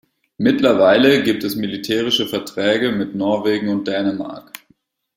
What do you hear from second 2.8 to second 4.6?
mit Norwegen und Dänemark.